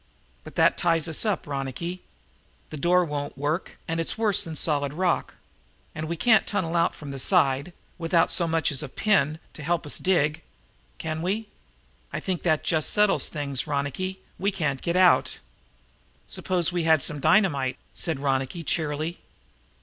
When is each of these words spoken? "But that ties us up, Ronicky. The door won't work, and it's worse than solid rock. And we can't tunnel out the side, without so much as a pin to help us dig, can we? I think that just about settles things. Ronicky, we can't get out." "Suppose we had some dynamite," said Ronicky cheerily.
"But 0.43 0.55
that 0.55 0.79
ties 0.79 1.07
us 1.07 1.25
up, 1.27 1.45
Ronicky. 1.45 2.01
The 2.71 2.77
door 2.77 3.05
won't 3.05 3.37
work, 3.37 3.77
and 3.87 3.99
it's 3.99 4.17
worse 4.17 4.43
than 4.43 4.55
solid 4.55 4.95
rock. 4.95 5.35
And 5.93 6.07
we 6.07 6.15
can't 6.17 6.47
tunnel 6.47 6.75
out 6.75 6.95
the 6.99 7.19
side, 7.19 7.71
without 7.99 8.31
so 8.31 8.47
much 8.47 8.71
as 8.71 8.81
a 8.81 8.89
pin 8.89 9.37
to 9.53 9.61
help 9.61 9.85
us 9.85 9.99
dig, 9.99 10.41
can 10.97 11.21
we? 11.21 11.49
I 12.11 12.19
think 12.19 12.41
that 12.41 12.63
just 12.63 12.87
about 12.87 12.93
settles 13.01 13.29
things. 13.29 13.67
Ronicky, 13.67 14.21
we 14.39 14.49
can't 14.51 14.81
get 14.81 14.95
out." 14.95 15.37
"Suppose 16.25 16.71
we 16.71 16.81
had 16.81 17.03
some 17.03 17.19
dynamite," 17.19 17.77
said 17.93 18.19
Ronicky 18.19 18.63
cheerily. 18.63 19.19